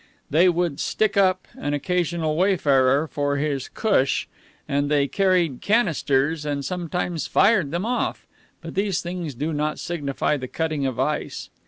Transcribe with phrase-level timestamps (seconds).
[0.31, 4.27] They would "stick up" an occasional wayfarer for his "cush,"
[4.67, 8.25] and they carried "canisters" and sometimes fired them off,
[8.61, 11.51] but these things do not signify the cutting of ice.